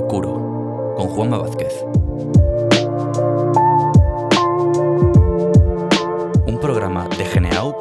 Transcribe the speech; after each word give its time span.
Locuro, 0.00 0.94
con 0.96 1.08
Juanma 1.08 1.36
Vázquez. 1.36 1.84
Un 6.46 6.58
programa 6.58 7.06
de 7.18 7.24
Geneaup 7.26 7.76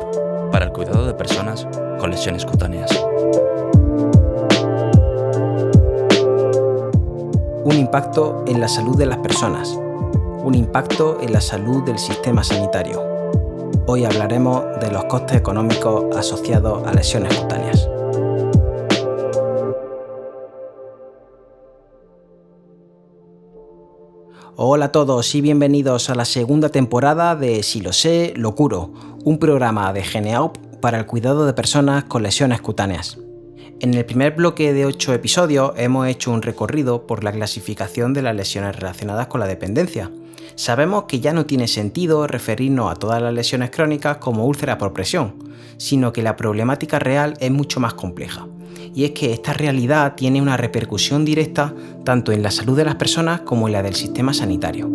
para 0.51 0.65
el 0.65 0.73
cuidado 0.73 1.05
de 1.05 1.13
personas 1.13 1.65
con 1.97 2.11
lesiones 2.11 2.45
cutáneas. 2.45 2.91
Un 7.63 7.75
impacto 7.77 8.43
en 8.47 8.59
la 8.59 8.67
salud 8.67 8.97
de 8.97 9.05
las 9.05 9.19
personas. 9.19 9.69
Un 10.43 10.55
impacto 10.55 11.19
en 11.21 11.31
la 11.31 11.39
salud 11.39 11.83
del 11.83 11.99
sistema 11.99 12.43
sanitario. 12.43 13.01
Hoy 13.87 14.03
hablaremos 14.03 14.63
de 14.81 14.91
los 14.91 15.05
costes 15.05 15.37
económicos 15.37 16.17
asociados 16.17 16.85
a 16.85 16.93
lesiones 16.93 17.33
cutáneas. 17.37 17.89
Hola 24.61 24.87
a 24.87 24.91
todos 24.91 25.35
y 25.35 25.39
bienvenidos 25.39 26.09
a 26.09 26.15
la 26.15 26.25
segunda 26.25 26.67
temporada 26.67 27.33
de 27.37 27.63
Si 27.63 27.79
lo 27.79 27.93
sé, 27.93 28.33
lo 28.35 28.55
curo, 28.55 28.91
un 29.23 29.39
programa 29.39 29.93
de 29.93 30.03
GeneAup 30.03 30.57
para 30.81 30.99
el 30.99 31.05
cuidado 31.05 31.45
de 31.45 31.53
personas 31.53 32.03
con 32.03 32.23
lesiones 32.23 32.59
cutáneas. 32.59 33.19
En 33.79 33.93
el 33.93 34.03
primer 34.03 34.35
bloque 34.35 34.73
de 34.73 34.85
8 34.85 35.13
episodios 35.13 35.71
hemos 35.77 36.09
hecho 36.09 36.31
un 36.31 36.41
recorrido 36.41 37.07
por 37.07 37.23
la 37.23 37.31
clasificación 37.31 38.13
de 38.13 38.21
las 38.21 38.35
lesiones 38.35 38.75
relacionadas 38.75 39.27
con 39.27 39.39
la 39.39 39.47
dependencia. 39.47 40.11
Sabemos 40.55 41.05
que 41.05 41.21
ya 41.21 41.31
no 41.31 41.45
tiene 41.45 41.69
sentido 41.69 42.27
referirnos 42.27 42.91
a 42.91 42.95
todas 42.95 43.21
las 43.21 43.33
lesiones 43.33 43.71
crónicas 43.71 44.17
como 44.17 44.45
úlceras 44.45 44.75
por 44.75 44.91
presión, 44.91 45.35
sino 45.77 46.11
que 46.11 46.21
la 46.21 46.35
problemática 46.35 46.99
real 46.99 47.35
es 47.39 47.49
mucho 47.49 47.79
más 47.79 47.93
compleja 47.93 48.45
y 48.93 49.05
es 49.05 49.11
que 49.11 49.33
esta 49.33 49.53
realidad 49.53 50.15
tiene 50.15 50.41
una 50.41 50.57
repercusión 50.57 51.25
directa 51.25 51.73
tanto 52.03 52.31
en 52.31 52.43
la 52.43 52.51
salud 52.51 52.77
de 52.77 52.85
las 52.85 52.95
personas 52.95 53.41
como 53.41 53.67
en 53.67 53.73
la 53.73 53.83
del 53.83 53.95
sistema 53.95 54.33
sanitario. 54.33 54.89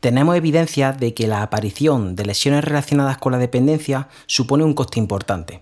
Tenemos 0.00 0.36
evidencia 0.36 0.92
de 0.92 1.12
que 1.12 1.26
la 1.26 1.42
aparición 1.42 2.14
de 2.14 2.24
lesiones 2.24 2.64
relacionadas 2.64 3.18
con 3.18 3.32
la 3.32 3.38
dependencia 3.38 4.08
supone 4.26 4.62
un 4.62 4.74
coste 4.74 5.00
importante. 5.00 5.60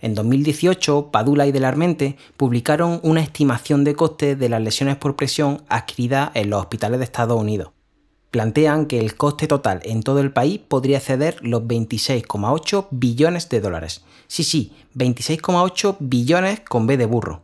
En 0.00 0.14
2018, 0.14 1.10
Padula 1.12 1.46
y 1.46 1.52
Delarmente 1.52 2.16
publicaron 2.36 3.00
una 3.02 3.20
estimación 3.20 3.84
de 3.84 3.94
coste 3.94 4.36
de 4.36 4.48
las 4.48 4.62
lesiones 4.62 4.96
por 4.96 5.16
presión 5.16 5.62
adquiridas 5.68 6.30
en 6.34 6.50
los 6.50 6.60
hospitales 6.60 6.98
de 6.98 7.04
Estados 7.04 7.40
Unidos 7.40 7.70
plantean 8.30 8.86
que 8.86 9.00
el 9.00 9.16
coste 9.16 9.46
total 9.46 9.80
en 9.84 10.02
todo 10.02 10.20
el 10.20 10.32
país 10.32 10.60
podría 10.66 10.98
exceder 10.98 11.38
los 11.42 11.62
26,8 11.62 12.88
billones 12.90 13.48
de 13.48 13.60
dólares. 13.60 14.04
Sí, 14.26 14.44
sí, 14.44 14.72
26,8 14.94 15.96
billones 16.00 16.60
con 16.60 16.86
B 16.86 16.96
de 16.96 17.06
burro. 17.06 17.42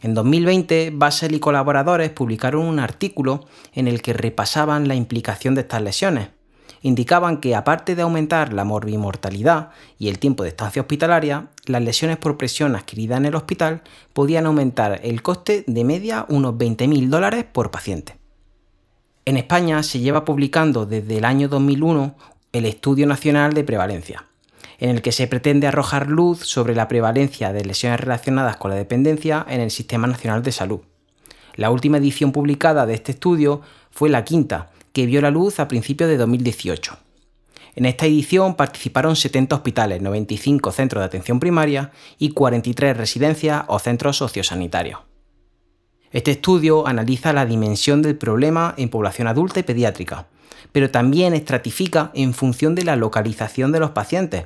En 0.00 0.14
2020, 0.14 0.92
Basel 0.94 1.34
y 1.34 1.40
colaboradores 1.40 2.10
publicaron 2.10 2.66
un 2.66 2.78
artículo 2.78 3.46
en 3.72 3.88
el 3.88 4.00
que 4.00 4.12
repasaban 4.12 4.86
la 4.86 4.94
implicación 4.94 5.54
de 5.54 5.62
estas 5.62 5.82
lesiones. 5.82 6.28
Indicaban 6.82 7.38
que 7.38 7.56
aparte 7.56 7.96
de 7.96 8.02
aumentar 8.02 8.52
la 8.52 8.62
morbimortalidad 8.62 9.70
y 9.98 10.08
el 10.08 10.20
tiempo 10.20 10.44
de 10.44 10.50
estancia 10.50 10.82
hospitalaria, 10.82 11.48
las 11.66 11.82
lesiones 11.82 12.18
por 12.18 12.36
presión 12.36 12.76
adquiridas 12.76 13.18
en 13.18 13.26
el 13.26 13.34
hospital 13.34 13.82
podían 14.12 14.46
aumentar 14.46 15.00
el 15.02 15.22
coste 15.22 15.64
de 15.66 15.82
media 15.82 16.26
unos 16.28 16.54
20.000 16.54 17.08
dólares 17.08 17.44
por 17.50 17.72
paciente. 17.72 18.17
En 19.28 19.36
España 19.36 19.82
se 19.82 20.00
lleva 20.00 20.24
publicando 20.24 20.86
desde 20.86 21.18
el 21.18 21.26
año 21.26 21.48
2001 21.48 22.16
el 22.52 22.64
Estudio 22.64 23.06
Nacional 23.06 23.52
de 23.52 23.62
Prevalencia, 23.62 24.24
en 24.78 24.88
el 24.88 25.02
que 25.02 25.12
se 25.12 25.26
pretende 25.26 25.66
arrojar 25.66 26.06
luz 26.08 26.46
sobre 26.46 26.74
la 26.74 26.88
prevalencia 26.88 27.52
de 27.52 27.62
lesiones 27.62 28.00
relacionadas 28.00 28.56
con 28.56 28.70
la 28.70 28.78
dependencia 28.78 29.44
en 29.46 29.60
el 29.60 29.70
Sistema 29.70 30.06
Nacional 30.06 30.42
de 30.42 30.50
Salud. 30.50 30.80
La 31.56 31.70
última 31.70 31.98
edición 31.98 32.32
publicada 32.32 32.86
de 32.86 32.94
este 32.94 33.12
estudio 33.12 33.60
fue 33.90 34.08
la 34.08 34.24
quinta, 34.24 34.70
que 34.94 35.04
vio 35.04 35.20
la 35.20 35.30
luz 35.30 35.60
a 35.60 35.68
principios 35.68 36.08
de 36.08 36.16
2018. 36.16 36.96
En 37.76 37.84
esta 37.84 38.06
edición 38.06 38.54
participaron 38.54 39.14
70 39.14 39.56
hospitales, 39.56 40.00
95 40.00 40.72
centros 40.72 41.02
de 41.02 41.04
atención 41.04 41.38
primaria 41.38 41.92
y 42.18 42.30
43 42.30 42.96
residencias 42.96 43.64
o 43.66 43.78
centros 43.78 44.16
sociosanitarios. 44.16 45.00
Este 46.10 46.30
estudio 46.30 46.86
analiza 46.86 47.34
la 47.34 47.44
dimensión 47.44 48.00
del 48.00 48.16
problema 48.16 48.74
en 48.78 48.88
población 48.88 49.28
adulta 49.28 49.60
y 49.60 49.62
pediátrica, 49.62 50.26
pero 50.72 50.90
también 50.90 51.34
estratifica 51.34 52.10
en 52.14 52.32
función 52.32 52.74
de 52.74 52.84
la 52.84 52.96
localización 52.96 53.72
de 53.72 53.80
los 53.80 53.90
pacientes, 53.90 54.44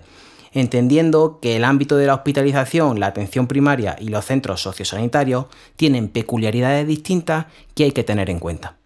entendiendo 0.52 1.38
que 1.40 1.56
el 1.56 1.64
ámbito 1.64 1.96
de 1.96 2.06
la 2.06 2.14
hospitalización, 2.14 2.98
la 2.98 3.06
atención 3.06 3.46
primaria 3.46 3.96
y 3.98 4.08
los 4.08 4.24
centros 4.24 4.60
sociosanitarios 4.60 5.46
tienen 5.76 6.08
peculiaridades 6.08 6.86
distintas 6.86 7.46
que 7.74 7.84
hay 7.84 7.92
que 7.92 8.04
tener 8.04 8.28
en 8.28 8.40
cuenta. 8.40 8.76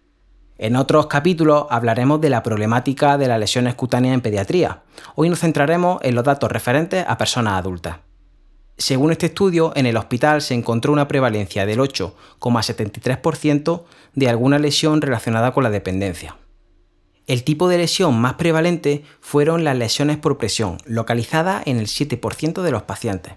En 0.59 0.77
otros 0.77 1.07
capítulos 1.07 1.67
hablaremos 1.71 2.21
de 2.21 2.31
la 2.31 2.43
problemática 2.43 3.19
de 3.19 3.29
las 3.29 3.39
lesiones 3.39 3.75
cutáneas 3.75 4.15
en 4.15 4.23
pediatría. 4.23 4.83
Hoy 5.15 5.29
nos 5.29 5.41
centraremos 5.41 5.99
en 6.03 6.15
los 6.15 6.25
datos 6.25 6.51
referentes 6.51 7.05
a 7.07 7.19
personas 7.19 7.55
adultas. 7.55 8.06
Según 8.79 9.11
este 9.11 9.27
estudio, 9.27 9.73
en 9.75 9.87
el 9.87 9.97
hospital 9.97 10.43
se 10.43 10.53
encontró 10.53 10.93
una 10.93 11.09
prevalencia 11.09 11.65
del 11.65 11.79
8,73% 11.79 13.85
de 14.15 14.29
alguna 14.29 14.59
lesión 14.59 15.01
relacionada 15.01 15.53
con 15.53 15.65
la 15.65 15.71
dependencia. 15.71 16.37
El 17.27 17.43
tipo 17.43 17.69
de 17.69 17.79
lesión 17.79 18.21
más 18.21 18.35
prevalente 18.35 19.03
fueron 19.21 19.65
las 19.65 19.77
lesiones 19.77 20.19
por 20.19 20.37
presión, 20.37 20.77
localizadas 20.85 21.67
en 21.67 21.79
el 21.79 21.87
7% 21.87 22.63
de 22.63 22.71
los 22.71 22.83
pacientes. 22.83 23.35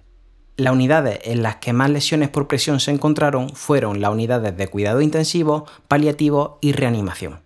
Las 0.58 0.74
unidades 0.74 1.20
en 1.24 1.42
las 1.42 1.56
que 1.56 1.72
más 1.72 1.90
lesiones 1.90 2.28
por 2.28 2.48
presión 2.48 2.82
se 2.82 2.92
encontraron 2.92 3.50
fueron 3.50 4.02
las 4.02 4.12
unidades 4.12 4.58
de 4.58 4.68
cuidado 4.68 5.00
intensivo, 5.00 5.66
paliativo 5.88 6.60
y 6.62 6.74
reanimación. 6.74 7.40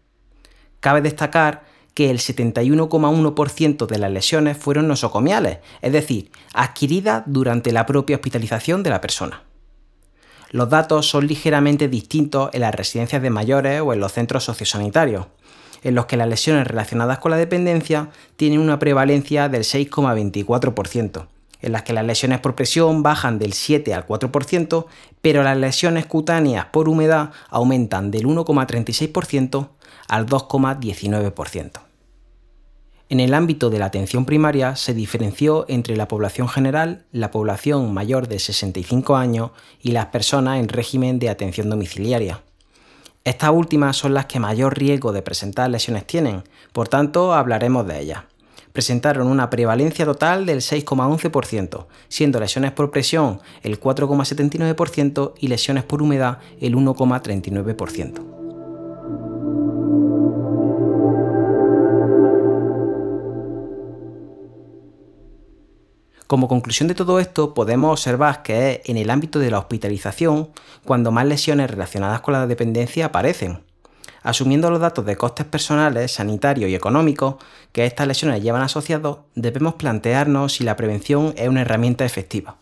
Cabe 0.80 1.02
destacar 1.02 1.64
que 1.94 2.10
el 2.10 2.20
71,1% 2.20 3.86
de 3.86 3.98
las 4.00 4.12
lesiones 4.12 4.58
fueron 4.58 4.88
nosocomiales, 4.88 5.60
es 5.82 5.94
decir, 5.94 6.32
adquiridas 6.54 7.24
durante 7.26 7.72
la 7.72 7.86
propia 7.86 8.16
hospitalización 8.16 8.84
de 8.84 8.90
la 8.90 9.02
persona. 9.02 9.44
Los 10.50 10.70
datos 10.70 11.08
son 11.08 11.28
ligeramente 11.28 11.88
distintos 11.88 12.50
en 12.54 12.62
las 12.62 12.76
residencias 12.76 13.22
de 13.22 13.30
mayores 13.30 13.82
o 13.82 13.94
en 13.94 14.00
los 14.00 14.14
centros 14.14 14.44
sociosanitarios, 14.44 15.26
en 15.84 15.96
los 15.96 16.06
que 16.06 16.18
las 16.18 16.28
lesiones 16.28 16.68
relacionadas 16.68 17.20
con 17.20 17.32
la 17.32 17.38
dependencia 17.38 18.10
tienen 18.36 18.60
una 18.60 18.80
prevalencia 18.80 19.50
del 19.50 19.64
6,24%, 19.64 21.28
en 21.64 21.72
las 21.72 21.82
que 21.82 21.94
las 21.94 22.06
lesiones 22.06 22.40
por 22.40 22.54
presión 22.54 23.02
bajan 23.02 23.40
del 23.40 23.54
7 23.54 23.94
al 23.94 24.06
4%, 24.06 24.86
pero 25.22 25.44
las 25.44 25.58
lesiones 25.58 26.06
cutáneas 26.06 26.68
por 26.68 26.90
humedad 26.90 27.32
aumentan 27.50 28.12
del 28.12 28.28
1,36% 28.28 29.70
al 30.08 30.26
2,19%. 30.28 31.72
En 33.10 33.20
el 33.20 33.34
ámbito 33.34 33.70
de 33.70 33.80
la 33.80 33.86
atención 33.86 34.26
primaria 34.26 34.76
se 34.76 34.94
diferenció 34.94 35.66
entre 35.68 35.96
la 35.96 36.08
población 36.08 36.50
general, 36.50 37.06
la 37.12 37.32
población 37.32 37.94
mayor 37.94 38.28
de 38.28 38.40
65 38.40 39.16
años 39.16 39.52
y 39.82 39.92
las 39.92 40.08
personas 40.08 40.60
en 40.60 40.68
régimen 40.68 41.20
de 41.20 41.30
atención 41.30 41.70
domiciliaria. 41.70 42.42
Estas 43.24 43.52
últimas 43.52 43.96
son 43.96 44.14
las 44.14 44.26
que 44.26 44.40
mayor 44.40 44.78
riesgo 44.78 45.14
de 45.14 45.22
presentar 45.22 45.70
lesiones 45.70 46.06
tienen, 46.06 46.44
por 46.74 46.90
tanto 46.90 47.34
hablaremos 47.34 47.88
de 47.88 48.02
ellas. 48.02 48.24
Presentaron 48.74 49.28
una 49.28 49.50
prevalencia 49.50 50.04
total 50.04 50.46
del 50.46 50.60
6,11%, 50.60 51.86
siendo 52.10 52.40
lesiones 52.40 52.72
por 52.72 52.92
presión 52.92 53.40
el 53.62 53.80
4,79% 53.80 55.34
y 55.40 55.48
lesiones 55.48 55.84
por 55.84 56.02
humedad 56.02 56.40
el 56.60 56.76
1,39%. 56.76 58.34
Como 66.34 66.48
conclusión 66.48 66.88
de 66.88 66.96
todo 66.96 67.20
esto, 67.20 67.54
podemos 67.54 67.92
observar 67.92 68.42
que 68.42 68.72
es 68.72 68.90
en 68.90 68.98
el 68.98 69.12
ámbito 69.12 69.38
de 69.38 69.52
la 69.52 69.60
hospitalización 69.60 70.50
cuando 70.84 71.12
más 71.12 71.28
lesiones 71.28 71.70
relacionadas 71.70 72.22
con 72.22 72.34
la 72.34 72.48
dependencia 72.48 73.06
aparecen. 73.06 73.60
Asumiendo 74.24 74.70
los 74.70 74.80
datos 74.80 75.06
de 75.06 75.18
costes 75.18 75.46
personales, 75.46 76.14
sanitarios 76.14 76.72
y 76.72 76.76
económicos 76.76 77.36
que 77.72 77.86
estas 77.86 78.08
lesiones 78.08 78.42
llevan 78.42 78.62
asociados, 78.62 79.20
debemos 79.36 79.76
plantearnos 79.76 80.54
si 80.54 80.64
la 80.64 80.78
prevención 80.78 81.34
es 81.38 81.50
una 81.50 81.62
herramienta 81.62 82.06
efectiva. 82.06 82.58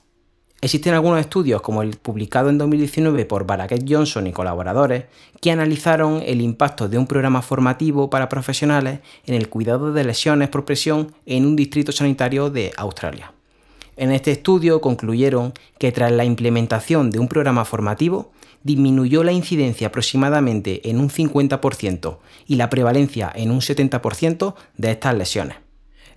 Existen 0.63 0.93
algunos 0.93 1.19
estudios, 1.19 1.61
como 1.61 1.81
el 1.81 1.97
publicado 1.97 2.49
en 2.49 2.59
2019 2.59 3.25
por 3.25 3.47
Baraket 3.47 3.83
Johnson 3.87 4.27
y 4.27 4.31
colaboradores, 4.31 5.05
que 5.39 5.51
analizaron 5.51 6.21
el 6.23 6.39
impacto 6.39 6.87
de 6.87 6.99
un 6.99 7.07
programa 7.07 7.41
formativo 7.41 8.11
para 8.11 8.29
profesionales 8.29 8.99
en 9.25 9.33
el 9.33 9.49
cuidado 9.49 9.91
de 9.91 10.03
lesiones 10.03 10.49
por 10.49 10.65
presión 10.65 11.15
en 11.25 11.47
un 11.47 11.55
distrito 11.55 11.91
sanitario 11.91 12.51
de 12.51 12.73
Australia. 12.77 13.33
En 14.01 14.11
este 14.11 14.31
estudio 14.31 14.81
concluyeron 14.81 15.53
que 15.77 15.91
tras 15.91 16.11
la 16.11 16.25
implementación 16.25 17.11
de 17.11 17.19
un 17.19 17.27
programa 17.27 17.65
formativo, 17.65 18.31
disminuyó 18.63 19.23
la 19.23 19.31
incidencia 19.31 19.89
aproximadamente 19.89 20.89
en 20.89 20.99
un 20.99 21.11
50% 21.11 22.17
y 22.47 22.55
la 22.55 22.71
prevalencia 22.71 23.31
en 23.35 23.51
un 23.51 23.59
70% 23.61 24.55
de 24.75 24.89
estas 24.89 25.15
lesiones. 25.15 25.57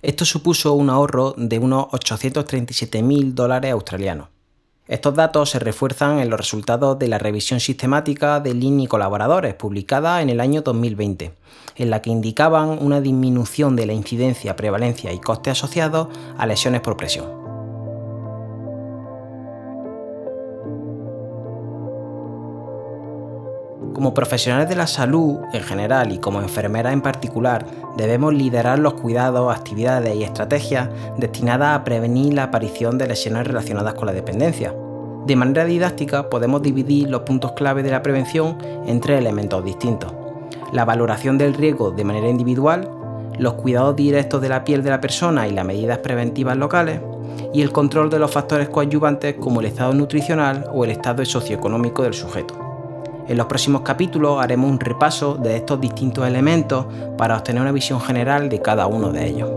Esto 0.01 0.25
supuso 0.25 0.73
un 0.73 0.89
ahorro 0.89 1.35
de 1.37 1.59
unos 1.59 1.85
837.000 1.89 3.35
dólares 3.35 3.73
australianos. 3.73 4.29
Estos 4.87 5.13
datos 5.13 5.51
se 5.51 5.59
refuerzan 5.59 6.17
en 6.17 6.31
los 6.31 6.39
resultados 6.39 6.97
de 6.97 7.07
la 7.07 7.19
revisión 7.19 7.59
sistemática 7.59 8.39
de 8.39 8.55
Lean 8.55 8.79
y 8.79 8.87
colaboradores, 8.87 9.53
publicada 9.53 10.23
en 10.23 10.31
el 10.31 10.39
año 10.39 10.63
2020, 10.63 11.33
en 11.75 11.89
la 11.91 12.01
que 12.01 12.09
indicaban 12.09 12.83
una 12.83 12.99
disminución 12.99 13.75
de 13.75 13.85
la 13.85 13.93
incidencia, 13.93 14.55
prevalencia 14.55 15.13
y 15.13 15.19
coste 15.19 15.51
asociados 15.51 16.07
a 16.35 16.47
lesiones 16.47 16.81
por 16.81 16.97
presión. 16.97 17.44
Como 23.95 24.13
profesionales 24.13 24.67
de 24.67 24.75
la 24.75 24.87
salud 24.87 25.37
en 25.53 25.63
general 25.63 26.11
y 26.11 26.17
como 26.17 26.41
enfermeras 26.41 26.91
en 26.91 26.99
particular, 26.99 27.65
debemos 27.95 28.33
liderar 28.33 28.77
los 28.77 28.95
cuidados, 28.95 29.55
actividades 29.55 30.13
y 30.17 30.23
estrategias 30.25 30.89
destinadas 31.15 31.79
a 31.79 31.85
prevenir 31.85 32.33
la 32.33 32.43
aparición 32.43 32.97
de 32.97 33.07
lesiones 33.07 33.47
relacionadas 33.47 33.93
con 33.93 34.07
la 34.07 34.11
dependencia. 34.11 34.75
De 35.25 35.37
manera 35.37 35.63
didáctica 35.63 36.29
podemos 36.29 36.61
dividir 36.61 37.09
los 37.09 37.21
puntos 37.21 37.53
clave 37.53 37.83
de 37.83 37.91
la 37.91 38.01
prevención 38.01 38.57
en 38.85 38.99
tres 38.99 39.17
elementos 39.17 39.63
distintos. 39.63 40.11
La 40.73 40.83
valoración 40.83 41.37
del 41.37 41.53
riesgo 41.53 41.91
de 41.91 42.03
manera 42.03 42.27
individual, 42.27 42.89
los 43.39 43.53
cuidados 43.53 43.95
directos 43.95 44.41
de 44.41 44.49
la 44.49 44.65
piel 44.65 44.83
de 44.83 44.89
la 44.89 44.99
persona 44.99 45.47
y 45.47 45.51
las 45.51 45.63
medidas 45.63 45.99
preventivas 45.99 46.57
locales, 46.57 46.99
y 47.53 47.61
el 47.61 47.71
control 47.71 48.09
de 48.09 48.19
los 48.19 48.29
factores 48.29 48.67
coadyuvantes 48.67 49.35
como 49.35 49.61
el 49.61 49.67
estado 49.67 49.93
nutricional 49.93 50.65
o 50.73 50.83
el 50.83 50.91
estado 50.91 51.23
socioeconómico 51.23 52.03
del 52.03 52.13
sujeto. 52.13 52.64
En 53.27 53.37
los 53.37 53.47
próximos 53.47 53.81
capítulos 53.81 54.43
haremos 54.43 54.69
un 54.69 54.79
repaso 54.79 55.33
de 55.35 55.55
estos 55.55 55.81
distintos 55.81 56.27
elementos 56.27 56.85
para 57.17 57.37
obtener 57.37 57.61
una 57.61 57.71
visión 57.71 57.99
general 57.99 58.49
de 58.49 58.61
cada 58.61 58.85
uno 58.85 59.11
de 59.11 59.27
ellos. 59.27 59.49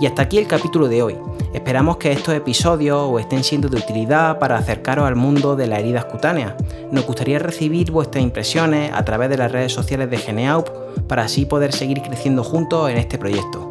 Y 0.00 0.06
hasta 0.06 0.22
aquí 0.22 0.38
el 0.38 0.46
capítulo 0.46 0.88
de 0.88 1.02
hoy. 1.02 1.18
Esperamos 1.52 1.96
que 1.96 2.12
estos 2.12 2.34
episodios 2.34 2.98
os 3.10 3.20
estén 3.20 3.42
siendo 3.42 3.68
de 3.68 3.78
utilidad 3.78 4.38
para 4.38 4.56
acercaros 4.56 5.06
al 5.06 5.16
mundo 5.16 5.56
de 5.56 5.66
las 5.66 5.80
heridas 5.80 6.04
cutáneas. 6.04 6.54
Nos 6.90 7.04
gustaría 7.04 7.38
recibir 7.38 7.90
vuestras 7.90 8.22
impresiones 8.22 8.92
a 8.94 9.04
través 9.04 9.28
de 9.28 9.38
las 9.38 9.50
redes 9.50 9.72
sociales 9.72 10.08
de 10.08 10.18
Geneaup 10.18 10.68
para 11.06 11.24
así 11.24 11.46
poder 11.46 11.72
seguir 11.72 12.00
creciendo 12.00 12.44
juntos 12.44 12.90
en 12.90 12.98
este 12.98 13.18
proyecto. 13.18 13.68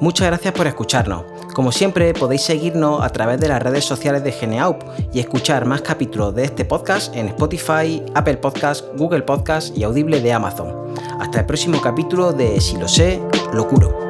Muchas 0.00 0.28
gracias 0.28 0.54
por 0.54 0.66
escucharnos. 0.66 1.24
Como 1.60 1.72
siempre, 1.72 2.14
podéis 2.14 2.40
seguirnos 2.40 3.04
a 3.04 3.10
través 3.10 3.38
de 3.38 3.46
las 3.46 3.62
redes 3.62 3.84
sociales 3.84 4.24
de 4.24 4.32
Geneaup 4.32 4.82
y 5.12 5.20
escuchar 5.20 5.66
más 5.66 5.82
capítulos 5.82 6.34
de 6.34 6.44
este 6.44 6.64
podcast 6.64 7.14
en 7.14 7.26
Spotify, 7.26 8.02
Apple 8.14 8.38
Podcast, 8.38 8.86
Google 8.96 9.20
Podcast 9.20 9.76
y 9.76 9.82
Audible 9.82 10.22
de 10.22 10.32
Amazon. 10.32 10.72
Hasta 11.20 11.40
el 11.40 11.44
próximo 11.44 11.78
capítulo 11.82 12.32
de 12.32 12.58
Si 12.62 12.78
lo 12.78 12.88
sé, 12.88 13.20
lo 13.52 13.68
curo. 13.68 14.09